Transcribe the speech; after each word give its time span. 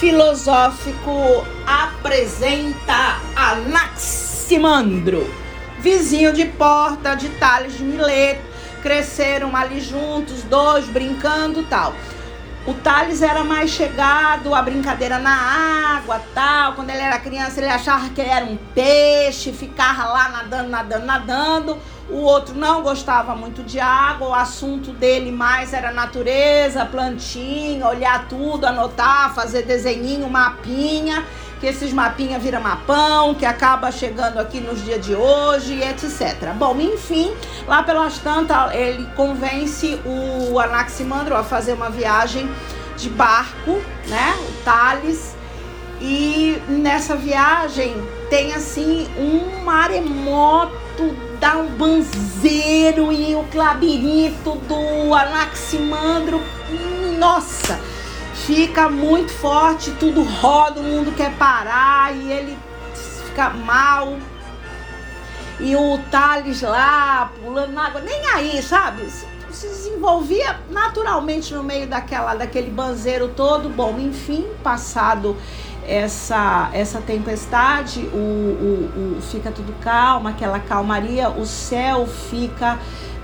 filosófico 0.00 1.46
apresenta 1.66 3.20
Anaximandro, 3.36 5.28
vizinho 5.80 6.32
de 6.32 6.46
porta 6.46 7.14
de 7.14 7.28
Tales 7.28 7.76
de 7.76 7.84
Mileto. 7.84 8.40
Cresceram 8.82 9.54
ali 9.54 9.78
juntos, 9.78 10.42
dois 10.44 10.86
brincando 10.86 11.62
tal. 11.64 11.94
O 12.66 12.74
Thales 12.74 13.22
era 13.22 13.42
mais 13.42 13.70
chegado 13.70 14.54
a 14.54 14.60
brincadeira 14.60 15.18
na 15.18 15.34
água, 15.96 16.20
tal. 16.34 16.74
Quando 16.74 16.90
ele 16.90 17.00
era 17.00 17.18
criança, 17.18 17.58
ele 17.58 17.70
achava 17.70 18.10
que 18.10 18.20
ele 18.20 18.28
era 18.28 18.44
um 18.44 18.58
peixe, 18.74 19.50
ficava 19.50 20.04
lá 20.04 20.28
nadando, 20.28 20.68
nadando, 20.68 21.06
nadando. 21.06 21.78
O 22.10 22.18
outro 22.18 22.54
não 22.54 22.82
gostava 22.82 23.34
muito 23.34 23.62
de 23.62 23.80
água, 23.80 24.28
o 24.28 24.34
assunto 24.34 24.90
dele 24.92 25.32
mais 25.32 25.72
era 25.72 25.90
natureza, 25.90 26.84
plantinha, 26.84 27.86
olhar 27.86 28.28
tudo, 28.28 28.66
anotar, 28.66 29.32
fazer 29.34 29.62
desenhinho, 29.62 30.28
mapinha, 30.28 31.24
que 31.60 31.66
esses 31.66 31.92
mapinha 31.92 32.38
vira 32.38 32.58
mapão, 32.58 33.34
que 33.34 33.44
acaba 33.44 33.92
chegando 33.92 34.38
aqui 34.38 34.60
nos 34.60 34.82
dias 34.82 35.04
de 35.04 35.14
hoje, 35.14 35.80
etc. 35.82 36.52
Bom, 36.56 36.74
enfim, 36.80 37.32
lá 37.68 37.82
pelas 37.82 38.18
tantas, 38.18 38.74
ele 38.74 39.06
convence 39.14 40.00
o 40.04 40.58
Anaximandro 40.58 41.36
a 41.36 41.44
fazer 41.44 41.74
uma 41.74 41.90
viagem 41.90 42.50
de 42.96 43.10
barco, 43.10 43.80
né? 44.06 44.34
O 44.48 44.64
Thales. 44.64 45.36
E 46.00 46.60
nessa 46.66 47.14
viagem 47.14 47.94
tem 48.30 48.54
assim 48.54 49.06
um 49.18 49.62
maremoto 49.62 50.80
dá 51.40 51.56
um 51.56 51.68
banzeiro 51.68 53.10
e 53.10 53.34
o 53.34 53.46
labirinto 53.54 54.56
do 54.56 55.14
Anaximandro, 55.14 56.40
nossa, 57.18 57.80
fica 58.46 58.88
muito 58.88 59.32
forte, 59.32 59.90
tudo 59.92 60.22
roda, 60.22 60.80
o 60.80 60.84
mundo 60.84 61.12
quer 61.16 61.32
parar 61.32 62.14
e 62.14 62.32
ele 62.32 62.58
fica 63.24 63.50
mal. 63.50 64.16
E 65.58 65.76
o 65.76 65.98
Thales 66.10 66.62
lá, 66.62 67.32
pulando 67.42 67.72
na 67.72 67.86
água, 67.86 68.00
nem 68.00 68.26
aí, 68.28 68.62
sabe? 68.62 69.06
Se 69.50 69.66
desenvolvia 69.66 70.58
naturalmente 70.70 71.52
no 71.52 71.62
meio 71.62 71.86
daquela, 71.86 72.34
daquele 72.34 72.70
banzeiro 72.70 73.28
todo. 73.28 73.68
Bom, 73.68 73.98
enfim, 73.98 74.46
passado 74.62 75.36
essa, 75.86 76.70
essa 76.72 77.00
tempestade, 77.00 78.00
o, 78.12 78.16
o, 78.16 79.18
o, 79.18 79.22
fica 79.22 79.50
tudo 79.50 79.74
calmo, 79.80 80.28
aquela 80.28 80.60
calmaria, 80.60 81.28
o 81.28 81.44
céu 81.44 82.06
fica 82.06 82.78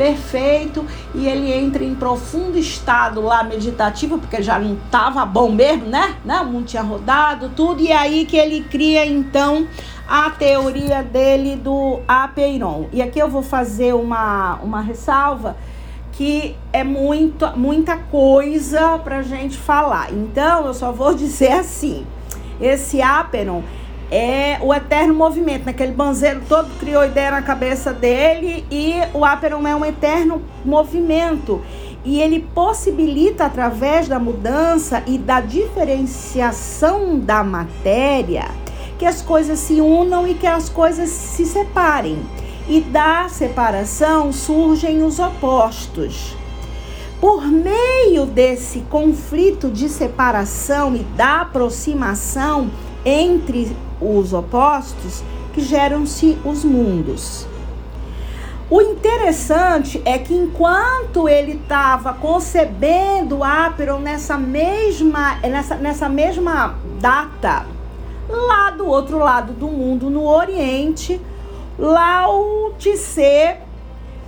perfeito 0.00 0.86
e 1.14 1.28
ele 1.28 1.52
entra 1.52 1.84
em 1.84 1.94
profundo 1.94 2.56
estado 2.56 3.20
lá 3.20 3.44
meditativo, 3.44 4.16
porque 4.16 4.40
já 4.40 4.58
não 4.58 4.72
estava 4.72 5.26
bom 5.26 5.52
mesmo, 5.52 5.84
né? 5.84 6.16
né? 6.24 6.40
O 6.40 6.46
mundo 6.46 6.64
tinha 6.64 6.82
rodado, 6.82 7.50
tudo, 7.50 7.82
e 7.82 7.88
é 7.88 7.96
aí 7.98 8.24
que 8.24 8.34
ele 8.34 8.62
cria 8.62 9.04
então 9.04 9.68
a 10.08 10.30
teoria 10.30 11.02
dele 11.02 11.54
do 11.54 12.00
apeiron. 12.08 12.88
E 12.94 13.02
aqui 13.02 13.18
eu 13.18 13.28
vou 13.28 13.42
fazer 13.42 13.94
uma, 13.94 14.54
uma 14.62 14.80
ressalva 14.80 15.54
que 16.12 16.56
é 16.72 16.82
muito, 16.82 17.46
muita 17.58 17.98
coisa 17.98 18.98
para 19.04 19.20
gente 19.20 19.58
falar. 19.58 20.10
Então 20.14 20.66
eu 20.66 20.72
só 20.72 20.90
vou 20.92 21.12
dizer 21.14 21.52
assim. 21.52 22.06
Esse 22.58 23.02
Aperon 23.02 23.62
é 24.10 24.58
o 24.60 24.74
eterno 24.74 25.14
movimento, 25.14 25.66
naquele 25.66 25.92
banzeiro 25.92 26.42
todo 26.48 26.68
criou 26.78 27.04
ideia 27.04 27.30
na 27.30 27.42
cabeça 27.42 27.92
dele 27.92 28.64
e 28.70 28.94
o 29.14 29.24
Aperon 29.24 29.66
é 29.66 29.76
um 29.76 29.84
eterno 29.84 30.42
movimento. 30.64 31.62
E 32.04 32.20
ele 32.20 32.40
possibilita, 32.40 33.44
através 33.44 34.08
da 34.08 34.18
mudança 34.18 35.02
e 35.06 35.16
da 35.16 35.40
diferenciação 35.40 37.18
da 37.18 37.44
matéria, 37.44 38.48
que 38.98 39.06
as 39.06 39.22
coisas 39.22 39.58
se 39.58 39.80
unam 39.80 40.26
e 40.26 40.34
que 40.34 40.46
as 40.46 40.68
coisas 40.68 41.08
se 41.10 41.44
separem. 41.44 42.18
E 42.68 42.80
da 42.80 43.28
separação 43.28 44.32
surgem 44.32 45.02
os 45.02 45.18
opostos. 45.18 46.34
Por 47.20 47.46
meio 47.46 48.24
desse 48.24 48.80
conflito 48.80 49.68
de 49.68 49.88
separação 49.88 50.96
e 50.96 51.00
da 51.00 51.42
aproximação 51.42 52.70
entre 53.04 53.76
os 54.00 54.32
opostos, 54.32 55.22
que 55.52 55.60
geram-se 55.60 56.38
os 56.44 56.64
mundos. 56.64 57.46
O 58.70 58.80
interessante 58.80 60.00
é 60.04 60.16
que 60.16 60.32
enquanto 60.32 61.28
ele 61.28 61.54
estava 61.54 62.14
concebendo 62.14 63.42
Aperon 63.42 63.98
nessa 63.98 64.38
mesma, 64.38 65.36
nessa, 65.40 65.74
nessa 65.74 66.08
mesma 66.08 66.76
data, 67.00 67.66
lá 68.28 68.70
do 68.70 68.86
outro 68.86 69.18
lado 69.18 69.52
do 69.52 69.66
mundo, 69.66 70.08
no 70.08 70.24
Oriente, 70.24 71.20
Lao 71.76 72.72
Tse 72.78 73.56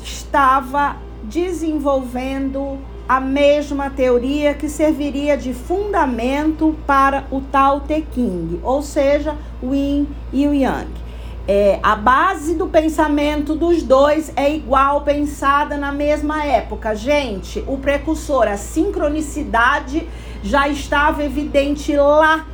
estava 0.00 0.96
desenvolvendo 1.24 2.78
a 3.08 3.20
mesma 3.20 3.88
teoria 3.88 4.52
que 4.52 4.68
serviria 4.68 5.34
de 5.34 5.54
fundamento 5.54 6.76
para 6.86 7.24
o 7.30 7.40
Tao 7.40 7.80
Te 7.80 8.02
King, 8.02 8.60
ou 8.62 8.82
seja, 8.82 9.34
o 9.62 9.74
Yin 9.74 10.06
e 10.30 10.46
o 10.46 10.52
Yang. 10.52 11.08
É, 11.50 11.80
a 11.82 11.96
base 11.96 12.54
do 12.54 12.66
pensamento 12.66 13.54
dos 13.54 13.82
dois 13.82 14.30
é 14.36 14.54
igual, 14.54 15.00
pensada 15.00 15.78
na 15.78 15.90
mesma 15.90 16.44
época. 16.44 16.94
Gente, 16.94 17.64
o 17.66 17.78
precursor, 17.78 18.46
a 18.46 18.58
sincronicidade 18.58 20.06
já 20.42 20.68
estava 20.68 21.24
evidente 21.24 21.96
lá 21.96 22.46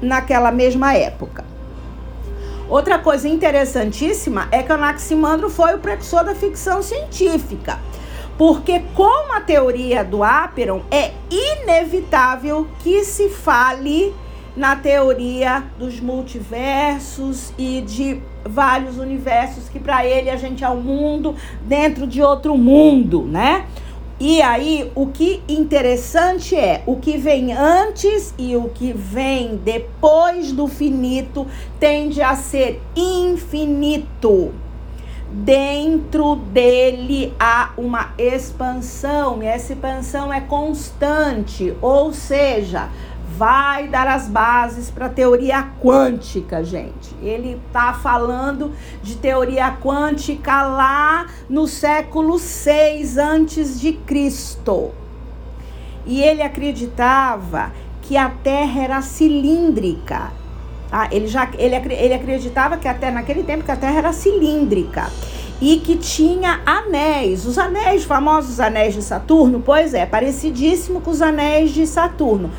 naquela 0.00 0.50
mesma 0.50 0.94
época. 0.94 1.44
Outra 2.70 2.98
coisa 2.98 3.28
interessantíssima 3.28 4.48
é 4.50 4.62
que 4.62 4.72
Anaximandro 4.72 5.50
foi 5.50 5.74
o 5.74 5.78
precursor 5.78 6.24
da 6.24 6.34
ficção 6.34 6.82
científica. 6.82 7.78
Porque, 8.38 8.82
como 8.94 9.34
a 9.34 9.40
teoria 9.40 10.04
do 10.04 10.22
Aperon, 10.22 10.82
é 10.90 11.12
inevitável 11.30 12.66
que 12.80 13.02
se 13.04 13.30
fale 13.30 14.14
na 14.56 14.74
teoria 14.76 15.64
dos 15.78 16.00
multiversos 16.00 17.52
e 17.58 17.82
de 17.82 18.20
vários 18.44 18.96
universos 18.96 19.68
que 19.68 19.78
para 19.78 20.06
ele 20.06 20.30
a 20.30 20.36
gente 20.36 20.64
é 20.64 20.68
um 20.68 20.80
mundo 20.80 21.34
dentro 21.62 22.06
de 22.06 22.22
outro 22.22 22.56
mundo, 22.56 23.22
né? 23.22 23.66
E 24.18 24.40
aí, 24.40 24.90
o 24.94 25.08
que 25.08 25.42
interessante 25.46 26.56
é 26.56 26.82
o 26.86 26.96
que 26.96 27.18
vem 27.18 27.52
antes 27.52 28.32
e 28.38 28.56
o 28.56 28.70
que 28.70 28.90
vem 28.94 29.56
depois 29.56 30.52
do 30.52 30.66
finito 30.66 31.46
tende 31.78 32.22
a 32.22 32.34
ser 32.34 32.80
infinito. 32.96 34.54
Dentro 35.30 36.36
dele 36.36 37.34
há 37.38 37.70
uma 37.76 38.12
expansão, 38.16 39.42
e 39.42 39.46
essa 39.46 39.72
expansão 39.72 40.32
é 40.32 40.40
constante, 40.40 41.76
ou 41.82 42.12
seja, 42.12 42.88
vai 43.36 43.88
dar 43.88 44.06
as 44.06 44.28
bases 44.28 44.90
para 44.90 45.06
a 45.06 45.10
teoria 45.10 45.62
quântica, 45.82 46.64
gente. 46.64 47.14
Ele 47.20 47.60
está 47.66 47.92
falando 47.92 48.72
de 49.02 49.16
teoria 49.16 49.76
quântica 49.82 50.62
lá 50.62 51.26
no 51.48 51.66
século 51.66 52.38
6 52.38 53.18
antes 53.18 53.80
de 53.80 53.92
Cristo. 53.92 54.92
E 56.06 56.22
ele 56.22 56.40
acreditava 56.40 57.72
que 58.00 58.16
a 58.16 58.30
Terra 58.30 58.80
era 58.80 59.02
cilíndrica. 59.02 60.30
Tá? 60.90 61.08
Ele, 61.10 61.26
já, 61.26 61.48
ele, 61.58 61.74
ele 61.74 62.14
acreditava 62.14 62.76
que 62.76 62.88
a 62.88 62.94
Terra, 62.94 63.12
naquele 63.12 63.42
tempo, 63.42 63.64
que 63.64 63.70
a 63.70 63.76
Terra 63.76 63.98
era 63.98 64.12
cilíndrica 64.12 65.10
e 65.60 65.78
que 65.78 65.96
tinha 65.96 66.60
anéis. 66.64 67.46
Os 67.46 67.58
anéis, 67.58 68.04
famosos 68.04 68.60
anéis 68.60 68.94
de 68.94 69.02
Saturno, 69.02 69.62
pois 69.64 69.94
é, 69.94 70.06
parecidíssimo 70.06 71.00
com 71.00 71.10
os 71.10 71.22
anéis 71.22 71.70
de 71.70 71.86
Saturno. 71.86 72.50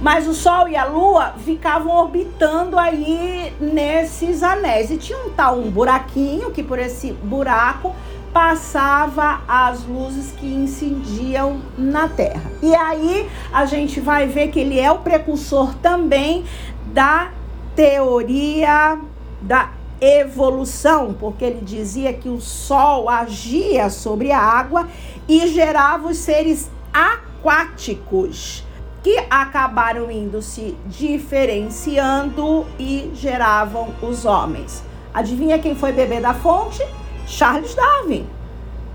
Mas 0.00 0.26
o 0.26 0.32
Sol 0.32 0.66
e 0.66 0.76
a 0.76 0.86
Lua 0.86 1.34
ficavam 1.44 1.94
orbitando 1.94 2.78
aí 2.78 3.52
nesses 3.60 4.42
anéis. 4.42 4.90
E 4.90 4.96
tinha 4.96 5.18
um 5.18 5.30
tal 5.30 5.58
um 5.58 5.70
buraquinho 5.70 6.50
que 6.50 6.62
por 6.62 6.78
esse 6.78 7.12
buraco 7.12 7.94
passava 8.32 9.40
as 9.46 9.84
luzes 9.84 10.32
que 10.32 10.46
incidiam 10.46 11.60
na 11.76 12.08
Terra. 12.08 12.50
E 12.62 12.74
aí 12.74 13.28
a 13.52 13.66
gente 13.66 14.00
vai 14.00 14.26
ver 14.26 14.48
que 14.48 14.60
ele 14.60 14.80
é 14.80 14.90
o 14.90 14.98
precursor 14.98 15.74
também 15.74 16.44
da 16.86 17.30
teoria 17.80 18.98
da 19.40 19.70
evolução, 20.02 21.16
porque 21.18 21.42
ele 21.42 21.62
dizia 21.62 22.12
que 22.12 22.28
o 22.28 22.38
Sol 22.38 23.08
agia 23.08 23.88
sobre 23.88 24.30
a 24.30 24.38
água 24.38 24.86
e 25.26 25.46
gerava 25.46 26.08
os 26.08 26.18
seres 26.18 26.70
aquáticos 26.92 28.66
que 29.02 29.16
acabaram 29.30 30.10
indo 30.10 30.42
se 30.42 30.76
diferenciando 30.84 32.66
e 32.78 33.10
geravam 33.14 33.94
os 34.02 34.26
homens. 34.26 34.84
Adivinha 35.14 35.58
quem 35.58 35.74
foi 35.74 35.90
bebê 35.90 36.20
da 36.20 36.34
fonte? 36.34 36.86
Charles 37.26 37.74
Darwin. 37.74 38.28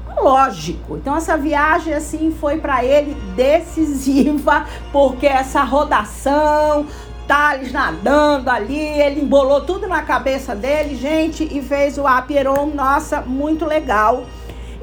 cosmológico. 0.05 0.97
Então 0.97 1.15
essa 1.15 1.35
viagem 1.35 1.91
assim 1.91 2.29
foi 2.39 2.59
para 2.59 2.85
ele 2.85 3.15
decisiva, 3.35 4.67
porque 4.91 5.25
essa 5.25 5.63
rodação, 5.63 6.85
Tales 7.27 7.71
nadando 7.71 8.49
ali, 8.49 8.79
ele 8.79 9.21
embolou 9.21 9.61
tudo 9.61 9.87
na 9.87 10.01
cabeça 10.03 10.55
dele, 10.55 10.95
gente, 10.95 11.43
e 11.43 11.61
fez 11.61 11.97
o 11.97 12.05
Aperon, 12.05 12.67
nossa, 12.67 13.21
muito 13.21 13.65
legal. 13.65 14.25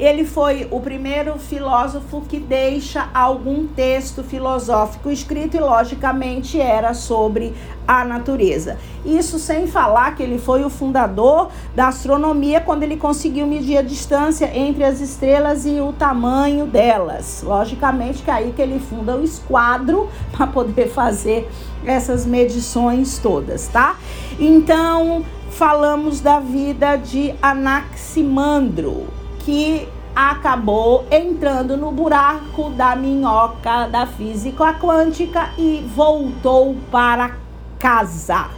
Ele 0.03 0.25
foi 0.25 0.67
o 0.69 0.81
primeiro 0.81 1.39
filósofo 1.39 2.23
que 2.23 2.41
deixa 2.41 3.09
algum 3.15 3.69
texto 3.69 4.25
filosófico 4.25 5.09
escrito 5.13 5.57
e, 5.57 5.61
logicamente, 5.61 6.61
era 6.61 6.93
sobre 6.93 7.55
a 7.87 8.05
natureza. 8.05 8.79
Isso 9.07 9.39
sem 9.39 9.69
falar 9.69 10.17
que 10.17 10.23
ele 10.25 10.41
foi 10.41 10.65
o 10.65 10.69
fundador 10.69 11.51
da 11.73 11.87
astronomia 11.87 12.61
quando 12.61 12.83
ele 12.83 12.97
conseguiu 12.97 13.47
medir 13.47 13.79
a 13.79 13.83
distância 13.83 14.51
entre 14.53 14.83
as 14.83 15.01
estrelas 15.01 15.65
e 15.67 15.81
o 15.81 15.93
tamanho 15.93 16.67
delas. 16.67 17.45
Logicamente 17.47 18.25
que 18.25 18.31
é 18.33 18.35
aí 18.35 18.53
que 18.57 18.61
ele 18.61 18.81
funda 18.81 19.15
o 19.15 19.23
esquadro 19.23 20.09
para 20.37 20.49
poder 20.49 20.89
fazer 20.89 21.49
essas 21.87 22.27
medições 22.27 23.21
todas, 23.21 23.69
tá? 23.69 23.95
Então, 24.37 25.25
falamos 25.51 26.21
da 26.21 26.41
vida 26.41 26.97
de 26.97 27.33
Anaximandro 27.41 29.22
que 29.45 29.89
acabou 30.15 31.07
entrando 31.11 31.77
no 31.77 31.91
buraco 31.91 32.71
da 32.71 32.95
minhoca 32.95 33.87
da 33.89 34.07
física 34.07 34.75
quântica 34.75 35.51
e 35.57 35.85
voltou 35.95 36.77
para 36.91 37.37
casa. 37.79 38.49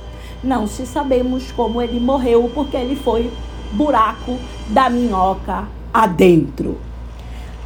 Não 0.43 0.67
se 0.67 0.87
sabemos 0.87 1.51
como 1.53 1.81
ele 1.81 1.99
morreu, 1.99 2.51
porque 2.53 2.77
ele 2.77 2.97
foi 2.97 3.33
buraco 3.73 4.39
da 4.69 4.91
minhoca 4.91 5.65
adentro. 5.93 6.79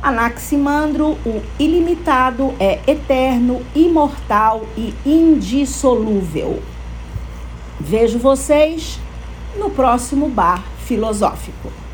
Anaximandro, 0.01 1.19
o 1.27 1.43
ilimitado, 1.59 2.55
é 2.61 2.79
eterno, 2.87 3.61
imortal 3.75 4.63
e 4.77 4.95
indissolúvel. 5.05 6.63
Vejo 7.81 8.19
vocês 8.19 9.01
no 9.59 9.71
próximo 9.71 10.29
bar 10.29 10.63
filosófico. 10.79 11.88